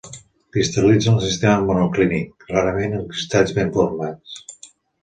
Cristal·litza 0.55 1.11
en 1.11 1.17
el 1.19 1.25
sistema 1.27 1.67
monoclínic, 1.69 2.49
rarament 2.57 2.99
en 3.03 3.07
cristalls 3.13 3.57
ben 3.61 3.75
formats. 3.79 4.43